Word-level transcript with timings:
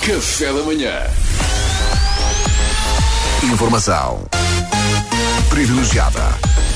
Café 0.00 0.52
da 0.52 0.62
manhã. 0.62 0.92
Informação 3.42 4.24
privilegiada 5.50 6.22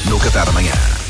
no 0.06 0.18
Qatar 0.18 0.48
amanhã. 0.48 1.01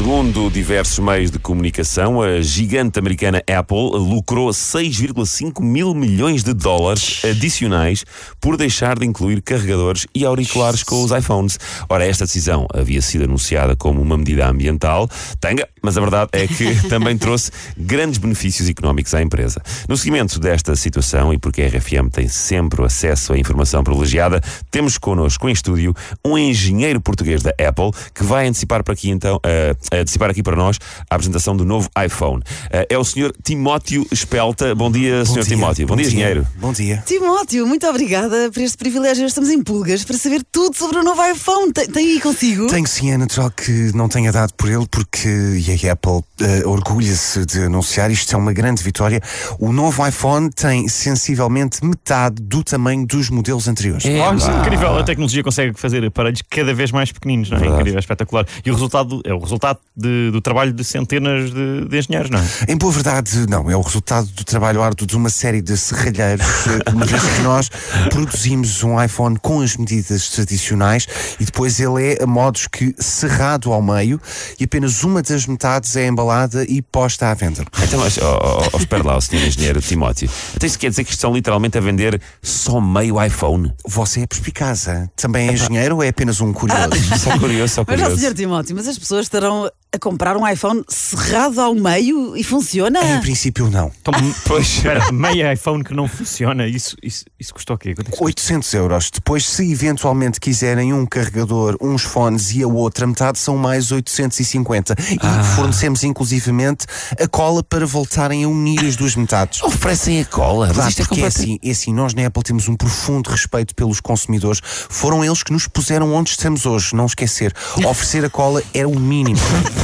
Segundo 0.00 0.48
diversos 0.48 0.98
meios 0.98 1.30
de 1.30 1.38
comunicação, 1.38 2.22
a 2.22 2.40
gigante 2.40 2.98
americana 2.98 3.42
Apple 3.46 3.90
lucrou 3.98 4.48
6,5 4.48 5.62
mil 5.62 5.92
milhões 5.92 6.42
de 6.42 6.54
dólares 6.54 7.22
adicionais 7.22 8.06
por 8.40 8.56
deixar 8.56 8.98
de 8.98 9.04
incluir 9.04 9.42
carregadores 9.42 10.06
e 10.14 10.24
auriculares 10.24 10.82
com 10.82 11.04
os 11.04 11.10
iPhones. 11.10 11.58
Ora, 11.86 12.06
esta 12.06 12.24
decisão 12.24 12.66
havia 12.72 13.02
sido 13.02 13.24
anunciada 13.24 13.76
como 13.76 14.00
uma 14.00 14.16
medida 14.16 14.48
ambiental, 14.48 15.06
tanga, 15.38 15.68
mas 15.82 15.98
a 15.98 16.00
verdade 16.00 16.30
é 16.32 16.46
que 16.46 16.76
também 16.88 17.18
trouxe 17.18 17.50
grandes 17.76 18.16
benefícios 18.16 18.70
económicos 18.70 19.12
à 19.12 19.20
empresa. 19.20 19.60
No 19.86 19.98
seguimento 19.98 20.40
desta 20.40 20.74
situação, 20.76 21.30
e 21.30 21.36
porque 21.36 21.60
a 21.60 21.68
RFM 21.68 22.08
tem 22.10 22.26
sempre 22.26 22.82
acesso 22.82 23.34
à 23.34 23.38
informação 23.38 23.84
privilegiada, 23.84 24.40
temos 24.70 24.96
connosco 24.96 25.46
em 25.46 25.52
estúdio 25.52 25.94
um 26.24 26.38
engenheiro 26.38 27.02
português 27.02 27.42
da 27.42 27.50
Apple 27.50 27.90
que 28.14 28.24
vai 28.24 28.48
antecipar 28.48 28.82
para 28.82 28.94
aqui 28.94 29.10
então. 29.10 29.36
Uh, 29.36 29.89
antecipar 29.92 30.30
aqui 30.30 30.42
para 30.42 30.56
nós 30.56 30.78
a 31.08 31.14
apresentação 31.14 31.56
do 31.56 31.64
novo 31.64 31.88
iPhone. 32.04 32.42
Uh, 32.66 32.86
é 32.88 32.98
o 32.98 33.04
Sr. 33.04 33.32
Timóteo 33.42 34.06
Espelta. 34.12 34.74
Bom 34.74 34.90
dia, 34.90 35.24
Sr. 35.24 35.44
Timóteo. 35.44 35.86
Bom, 35.86 35.94
bom 35.94 36.02
dia, 36.02 36.10
dia, 36.10 36.18
engenheiro. 36.18 36.46
Bom 36.56 36.72
dia. 36.72 37.02
Timóteo, 37.06 37.66
muito 37.66 37.86
obrigada 37.86 38.50
por 38.52 38.62
este 38.62 38.78
privilégio. 38.78 39.26
Estamos 39.26 39.50
em 39.50 39.62
pulgas 39.62 40.04
para 40.04 40.16
saber 40.16 40.42
tudo 40.50 40.76
sobre 40.76 40.98
o 40.98 41.02
novo 41.02 41.22
iPhone. 41.24 41.72
Tem, 41.72 41.86
tem 41.86 42.06
aí 42.12 42.20
consigo? 42.20 42.66
Tenho 42.66 42.86
sim, 42.86 43.10
é 43.10 43.16
natural 43.16 43.50
que 43.50 43.90
não 43.94 44.08
tenha 44.08 44.32
dado 44.32 44.54
por 44.54 44.68
ele, 44.68 44.86
porque 44.90 45.28
e 45.28 45.88
a 45.88 45.92
Apple 45.92 46.12
uh, 46.12 46.68
orgulha-se 46.68 47.44
de 47.44 47.64
anunciar, 47.64 48.10
isto 48.10 48.34
é 48.34 48.38
uma 48.38 48.52
grande 48.52 48.82
vitória. 48.82 49.20
O 49.58 49.72
novo 49.72 50.06
iPhone 50.06 50.50
tem 50.50 50.88
sensivelmente 50.88 51.84
metade 51.84 52.42
do 52.42 52.62
tamanho 52.62 53.06
dos 53.06 53.28
modelos 53.30 53.68
anteriores. 53.68 54.04
É, 54.04 54.20
Oh, 54.20 54.32
é 54.32 54.60
incrível, 54.60 54.98
a 54.98 55.02
tecnologia 55.02 55.42
consegue 55.42 55.78
fazer 55.78 56.04
aparelhos 56.04 56.42
cada 56.48 56.72
vez 56.74 56.92
mais 56.92 57.10
pequeninos, 57.10 57.50
não 57.50 57.56
é? 57.56 57.60
Verdade. 57.60 57.80
Incrível, 57.80 57.98
é 57.98 58.00
espetacular. 58.00 58.46
E 58.64 58.70
o 58.70 58.74
resultado 58.74 59.20
é 59.24 59.32
o 59.32 59.38
resultado 59.38 59.79
de- 59.96 60.30
do 60.30 60.40
trabalho 60.40 60.72
de 60.72 60.82
centenas 60.84 61.52
de, 61.52 61.84
de 61.86 61.98
engenheiros, 61.98 62.30
não 62.30 62.38
é? 62.38 62.44
Em 62.68 62.76
boa 62.76 62.92
verdade, 62.92 63.46
não. 63.48 63.70
É 63.70 63.76
o 63.76 63.80
resultado 63.82 64.26
do 64.28 64.44
trabalho 64.44 64.82
árduo 64.82 65.06
de 65.06 65.16
uma 65.16 65.28
série 65.28 65.60
de 65.60 65.76
serralheiros, 65.76 66.46
uma 66.92 67.04
vez 67.04 67.22
que 67.22 67.40
nós 67.42 67.70
produzimos 68.10 68.82
um 68.82 69.02
iPhone 69.02 69.38
com 69.38 69.60
as 69.60 69.76
medidas 69.76 70.28
tradicionais 70.30 71.06
e 71.38 71.44
depois 71.44 71.78
ele 71.80 72.14
é 72.14 72.22
a 72.22 72.26
modos 72.26 72.66
que 72.66 72.94
cerrado 72.98 73.72
ao 73.72 73.80
meio 73.82 74.20
e 74.58 74.64
apenas 74.64 75.02
uma 75.04 75.22
das 75.22 75.46
metades 75.46 75.94
é 75.96 76.06
embalada 76.06 76.64
e 76.68 76.82
posta 76.82 77.28
à 77.30 77.34
venda. 77.34 77.64
Então, 77.82 78.00
mas, 78.00 78.18
oh, 78.18 78.68
oh, 78.72 78.76
espera 78.78 79.02
lá, 79.04 79.16
o 79.16 79.20
Sr. 79.20 79.46
Engenheiro 79.46 79.80
Timóteo. 79.80 80.28
Então 80.54 80.66
isso 80.66 80.78
quer 80.78 80.90
dizer 80.90 81.04
que 81.04 81.10
estão 81.12 81.32
literalmente 81.32 81.76
a 81.78 81.80
vender 81.80 82.20
só 82.42 82.80
meio 82.80 83.22
iPhone? 83.22 83.72
Você 83.86 84.20
é 84.20 84.26
perspicaz, 84.26 84.86
também 85.16 85.48
é 85.48 85.52
engenheiro 85.52 85.96
ou 85.96 86.02
é 86.02 86.08
apenas 86.08 86.40
um 86.40 86.52
curioso? 86.52 86.80
Só 87.18 87.38
curioso, 87.38 87.74
só 87.74 87.84
Mas, 87.86 88.00
curioso. 88.00 88.20
Sr. 88.22 88.34
Timóteo, 88.34 88.76
mas 88.76 88.88
as 88.88 88.98
pessoas 88.98 89.26
estarão 89.26 89.69
a 89.92 89.98
comprar 89.98 90.36
um 90.36 90.46
iPhone 90.46 90.84
cerrado 90.88 91.60
ao 91.60 91.74
meio 91.74 92.36
e 92.36 92.44
funciona? 92.44 93.00
Em 93.16 93.20
princípio, 93.20 93.68
não. 93.68 93.90
Então, 94.00 94.14
Pois. 94.46 94.66
espera, 94.66 95.10
meio 95.10 95.50
iPhone 95.52 95.82
que 95.82 95.92
não 95.92 96.06
funciona, 96.06 96.66
isso, 96.66 96.96
isso, 97.02 97.24
isso 97.38 97.52
custou 97.52 97.76
o 97.76 97.78
quê? 97.78 97.94
Quanto 97.94 98.06
é 98.06 98.10
que 98.10 98.14
isso 98.14 98.24
800 98.24 98.74
euros. 98.74 99.10
Depois, 99.10 99.46
se 99.46 99.70
eventualmente 99.70 100.38
quiserem 100.40 100.92
um 100.92 101.04
carregador, 101.04 101.76
uns 101.80 102.02
fones 102.02 102.52
e 102.52 102.62
a 102.62 102.68
outra 102.68 103.06
metade, 103.06 103.38
são 103.38 103.56
mais 103.56 103.90
850. 103.90 104.94
E 104.98 105.56
fornecemos 105.56 106.04
inclusivamente 106.04 106.86
a 107.20 107.26
cola 107.26 107.62
para 107.62 107.84
voltarem 107.84 108.44
a 108.44 108.48
unir 108.48 108.84
as 108.86 108.96
duas 108.96 109.16
metades. 109.16 109.62
Oferecem 109.64 110.20
a 110.20 110.24
cola, 110.24 110.66
mas 110.68 110.76
Claro, 110.76 110.90
isto 110.90 111.02
é 111.02 111.04
porque 111.04 111.22
é 111.22 111.26
assim, 111.26 111.58
é 111.62 111.70
assim, 111.70 111.92
nós 111.92 112.14
na 112.14 112.26
Apple 112.26 112.42
temos 112.42 112.68
um 112.68 112.76
profundo 112.76 113.28
respeito 113.28 113.74
pelos 113.74 114.00
consumidores. 114.00 114.60
Foram 114.62 115.24
eles 115.24 115.42
que 115.42 115.52
nos 115.52 115.66
puseram 115.66 116.12
onde 116.14 116.30
estamos 116.30 116.64
hoje, 116.66 116.94
não 116.94 117.06
esquecer. 117.06 117.52
Oferecer 117.84 118.24
a 118.24 118.30
cola 118.30 118.62
era 118.72 118.88
o 118.88 118.98
mínimo 118.98 119.40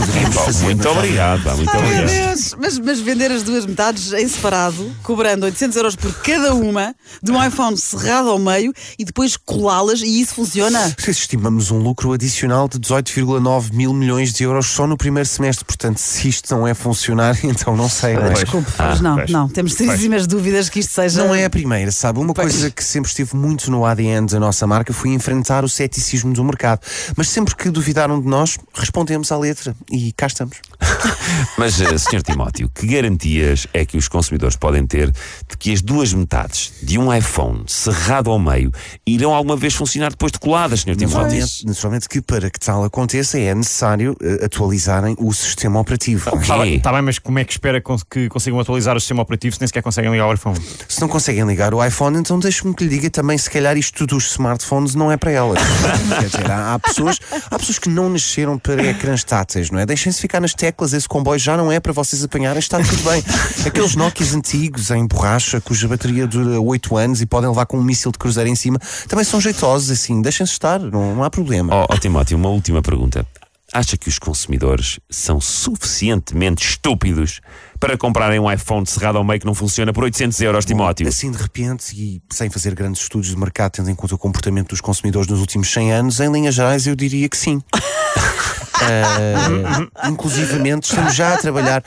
fazer. 0.47 0.65
Muito 0.67 0.89
obrigado, 0.89 1.43
pá, 1.43 1.55
muito 1.55 1.71
Ai, 1.71 1.95
meu. 1.97 2.07
Deus! 2.07 2.55
Mas, 2.59 2.79
mas 2.79 3.01
vender 3.01 3.31
as 3.33 3.43
duas 3.43 3.67
metades 3.67 4.13
em 4.13 4.27
separado, 4.29 4.91
cobrando 5.03 5.45
800 5.45 5.77
euros 5.77 5.97
por 5.97 6.13
cada 6.23 6.55
uma, 6.55 6.95
de 7.23 7.33
um 7.33 7.45
iPhone 7.45 7.77
cerrado 7.77 8.29
ao 8.31 8.39
meio 8.39 8.73
e 8.99 9.05
depois 9.05 9.37
colá-las, 9.37 10.01
e 10.01 10.21
isso 10.21 10.35
funciona? 10.35 10.95
Estimamos 11.07 11.71
um 11.71 11.79
lucro 11.79 12.13
adicional 12.13 12.69
de 12.69 12.79
18,9 12.79 13.73
mil 13.73 13.93
milhões 13.93 14.33
de 14.33 14.45
euros 14.45 14.67
só 14.67 14.87
no 14.87 14.97
primeiro 14.97 15.29
semestre. 15.29 15.65
Portanto, 15.65 15.99
se 15.99 16.29
isto 16.29 16.55
não 16.55 16.67
é 16.67 16.75
funcionar, 16.75 17.37
então 17.45 17.77
não 17.77 17.89
sei. 17.89 18.15
não 18.15 18.27
é? 18.27 18.33
Desculpe, 18.35 18.71
Ah, 18.79 18.89
mas 18.91 19.01
não, 19.01 19.17
pois. 19.17 19.31
não. 19.31 19.49
Temos 19.49 19.75
seríssimas 19.75 20.27
dúvidas 20.27 20.69
que 20.69 20.81
isto 20.81 20.93
seja. 20.93 21.25
Não 21.25 21.35
é 21.35 21.45
a 21.45 21.51
primeira, 21.51 21.91
sabe? 21.91 22.19
Uma 22.21 22.33
Pois. 22.35 22.53
coisa 22.53 22.71
que 22.71 22.85
sempre 22.85 23.09
esteve 23.11 23.35
muito 23.37 23.71
no 23.71 23.85
ADN 23.85 24.27
da 24.27 24.39
nossa 24.39 24.67
marca 24.67 24.93
foi 24.93 25.11
enfrentar 25.11 25.65
o 25.65 25.69
ceticismo 25.69 26.33
do 26.33 26.45
mercado. 26.45 26.81
Mas 27.17 27.29
sempre 27.29 27.55
que 27.57 27.71
duvidaram 27.71 28.21
de 28.21 28.27
nós, 28.29 28.57
respondemos 28.75 29.33
à 29.33 29.39
letra 29.39 29.75
e 29.91 30.13
cá 30.13 30.27
estamos. 30.37 30.61
Mas, 31.59 31.81
eh, 31.81 31.99
Sr. 31.99 32.23
Timóteo, 32.23 32.71
que 32.75 32.87
garantias 32.87 33.67
é 33.73 33.85
que 33.85 33.97
os 33.97 34.09
consumidores 34.09 34.57
podem 34.57 34.87
ter 34.87 35.11
de 35.11 35.57
que 35.59 35.73
as 35.73 35.81
duas 35.81 36.13
metades 36.13 36.73
de 36.83 36.99
um 36.99 37.13
iPhone 37.15 37.65
cerrado 37.67 38.31
ao 38.31 38.39
meio 38.39 38.73
irão 39.07 39.35
alguma 39.35 39.57
vez 39.57 39.75
funcionar 39.75 40.11
depois 40.11 40.33
de 40.33 40.39
coladas, 40.39 40.81
Sr. 40.81 40.97
Timóteo? 40.97 41.17
Naturalmente, 41.17 41.67
naturalmente 41.67 42.09
que 42.09 42.21
para 42.21 42.51
que 42.51 42.61
tal 42.61 42.85
aconteça 42.85 43.39
é 43.39 43.55
necessário 43.55 44.17
eh, 44.23 44.45
atualizarem 44.45 45.17
o 45.19 45.33
sistema 45.33 45.81
operativo. 45.81 46.29
Ok. 46.29 46.41
Está 46.41 46.59
bem, 46.59 46.81
tá 46.81 46.93
bem, 46.93 47.03
mas 47.03 47.19
como 47.19 47.39
é 47.39 47.45
que 47.45 47.53
espera 47.53 47.81
que 47.81 48.29
consigam 48.29 48.61
atualizar 48.61 48.97
o 48.97 49.01
sistema 49.01 49.23
operativo 49.23 49.55
se 49.55 49.61
nem 49.61 49.67
sequer 49.67 49.83
conseguem 49.83 50.11
ligar 50.11 50.29
o 50.29 50.33
iPhone? 50.33 50.59
Se 50.89 51.01
não 51.01 51.09
conseguem 51.09 51.47
ligar 51.47 51.75
o 51.75 51.85
iPhone, 51.85 52.19
então 52.19 52.39
deixe-me 52.39 52.75
que 52.75 52.85
lhe 52.85 52.91
diga 52.91 53.11
também, 53.11 53.37
se 53.39 53.51
calhar 53.51 53.77
isto 53.77 54.07
dos 54.07 54.31
smartphones 54.33 54.95
não 54.95 55.11
é 55.11 55.17
para 55.17 55.31
elas. 55.31 55.59
Quer 56.21 56.27
dizer, 56.27 56.51
há, 56.51 56.75
há 56.75 56.79
pessoas, 56.79 57.19
há 57.51 57.59
pessoas 57.59 57.79
que 57.79 57.89
não 57.89 58.09
nasceram 58.09 58.59
para 58.59 58.83
ecrãs 58.85 59.25
táteis, 59.25 59.71
não 59.71 59.79
é? 59.79 59.87
Deixem-se 59.87 60.21
ficar 60.21 60.41
nas 60.41 60.55
teclas, 60.55 60.93
esse 60.93 61.09
comboio 61.17 61.39
já 61.39 61.57
não 61.57 61.73
é 61.73 61.81
para 61.81 61.93
vocês 61.93 62.23
apanharem, 62.23 62.59
está 62.59 62.79
tudo 62.79 63.03
bem. 63.11 63.25
Aqueles 63.67 63.97
Nokias 63.97 64.35
antigos 64.35 64.91
em 64.91 65.07
borracha, 65.07 65.63
cuja 65.63 65.89
bateria 65.89 66.27
dura 66.27 66.61
8 66.61 66.97
anos 66.97 67.23
e 67.23 67.27
podem 67.27 67.49
levar 67.49 67.65
com 67.65 67.79
um 67.79 67.83
míssil 67.83 68.13
de 68.13 68.19
cruzeiro 68.19 68.51
em 68.51 68.55
cima, 68.55 68.79
também 69.09 69.25
são 69.25 69.41
jeitosos, 69.41 69.91
assim, 69.91 70.21
deixem-se 70.21 70.53
estar, 70.53 70.79
não, 70.79 71.15
não 71.15 71.25
há 71.25 71.31
problema. 71.31 71.75
Ó 71.75 71.87
ó, 71.89 71.97
Timóteo, 71.97 72.37
uma 72.37 72.49
última 72.49 72.83
pergunta. 72.83 73.27
Acha 73.73 73.97
que 73.97 74.09
os 74.09 74.19
consumidores 74.19 75.01
são 75.11 75.41
suficientemente 75.41 76.65
estúpidos 76.65 77.41
para 77.81 77.97
comprarem 77.99 78.39
um 78.39 78.51
iPhone 78.51 78.87
cerrado 78.87 79.19
ao 79.19 79.25
meio 79.25 79.41
que 79.41 79.47
não 79.47 79.55
funciona 79.55 79.93
por 79.93 80.05
800 80.05 80.41
euros, 80.41 80.65
Timóteo? 80.65 81.09
Assim, 81.09 81.31
de 81.31 81.37
repente, 81.37 81.93
e 81.97 82.23
sem 82.31 82.49
fazer 82.49 82.75
grandes 82.75 83.03
estudos 83.03 83.29
de 83.29 83.37
mercado, 83.37 83.73
tendo 83.73 83.91
em 83.91 83.95
conta 83.95 84.15
o 84.15 84.19
comportamento 84.19 84.69
dos 84.69 84.81
consumidores 84.81 85.29
nos 85.29 85.41
últimos 85.41 85.73
100 85.73 85.93
anos, 85.93 86.21
em 86.21 86.31
linhas 86.31 86.55
gerais, 86.55 86.87
eu 86.87 86.95
diria 86.95 87.29
que 87.29 87.37
sim. 87.37 87.61
Ah, 88.83 90.09
inclusivamente, 90.09 90.91
estamos 90.91 91.15
já 91.15 91.35
a 91.35 91.37
trabalhar 91.39 91.83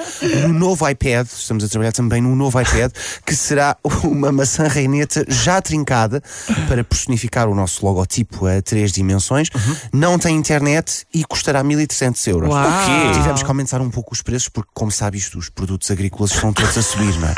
no 0.47 0.53
novo 0.53 0.87
iPad, 0.87 1.27
estamos 1.27 1.63
a 1.63 1.67
trabalhar 1.67 1.91
também 1.91 2.21
num 2.21 2.35
novo 2.35 2.59
iPad, 2.59 2.91
que 3.25 3.35
será 3.35 3.77
uma 4.03 4.31
maçã 4.31 4.67
reineta 4.67 5.25
já 5.27 5.61
trincada 5.61 6.21
para 6.67 6.83
personificar 6.83 7.47
o 7.47 7.55
nosso 7.55 7.85
logotipo 7.85 8.47
a 8.47 8.61
três 8.61 8.91
dimensões. 8.91 9.49
Não 9.93 10.17
tem 10.17 10.35
internet 10.35 11.05
e 11.13 11.23
custará 11.23 11.63
1.300 11.63 12.27
euros. 12.27 12.49
Uau. 12.49 12.65
O 12.65 12.85
quê? 12.85 13.17
Tivemos 13.19 13.43
que 13.43 13.47
aumentar 13.47 13.81
um 13.81 13.89
pouco 13.89 14.13
os 14.13 14.21
preços, 14.21 14.49
porque, 14.49 14.69
como 14.73 14.91
sabe, 14.91 15.17
isto, 15.17 15.37
os 15.37 15.49
produtos 15.49 15.89
agrícolas 15.91 16.31
estão 16.31 16.51
todos 16.53 16.77
a 16.77 16.81
subir, 16.81 17.17
não 17.19 17.27
é? 17.29 17.35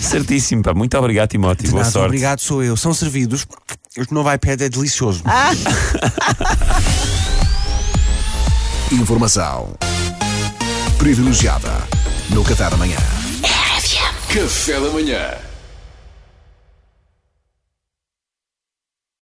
Certíssimo, 0.00 0.62
pá. 0.62 0.72
Muito 0.74 0.96
obrigado, 0.96 1.30
Timóteo. 1.30 1.70
Boa 1.70 1.84
sorte. 1.84 2.06
obrigado, 2.06 2.40
sou 2.40 2.62
eu. 2.62 2.76
São 2.76 2.94
servidos. 2.94 3.46
O 3.98 4.14
novo 4.14 4.32
iPad 4.32 4.62
é 4.62 4.68
delicioso. 4.68 5.22
Informação 8.92 9.72
privilegiada 10.98 11.70
no 12.28 12.44
Qatar 12.44 12.74
amanhã. 12.74 12.98
Café 14.28 14.78
da 14.78 14.90
manhã. 14.90 15.51